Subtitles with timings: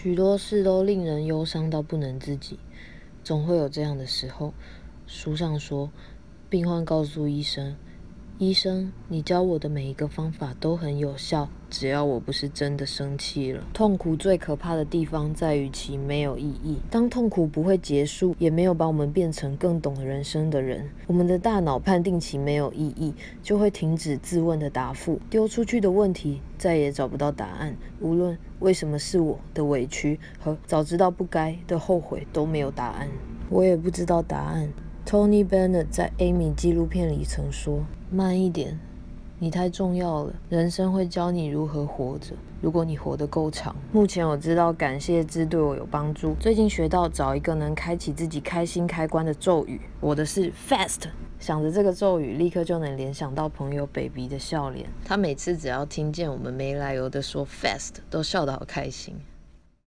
[0.00, 2.60] 许多事都令人忧伤到不能自己，
[3.24, 4.54] 总会有这样的时候。
[5.08, 5.90] 书上说，
[6.48, 7.74] 病患告诉医生。
[8.40, 13.64] 医生，你教我的每一个方法都很有效，只要我不是真的生气了。
[13.74, 16.78] 痛苦最可怕的地方在于其没有意义。
[16.88, 23.12] 当痛苦不会结束，也没有把我们变成更懂人生的人，我们的大脑判定其没有意义，
[23.42, 27.76] 就会停止自问的答复，丢出去的问题再也找不到答案。
[27.98, 33.08] 无论为什么是我的委屈和早知道不该的后悔都没有答案，
[33.50, 34.72] 我也不知道答案。
[35.08, 38.78] Tony Bennett 在《Amy》纪录片里曾说：“慢一点，
[39.38, 40.34] 你太重要了。
[40.50, 46.34] 人生会教你如何活着，如果你活得够长。”目前我知道感谢之对我有帮助。
[46.38, 51.08] 最近学到找一个能开启自己开心开关的咒语，我的是 Fast。
[51.40, 54.90] 想着这个咒语，立刻就能联想到朋友 Baby 的笑脸。
[55.06, 59.16] 他每次只要听见我们没来由的说 Fast，都笑得好开心。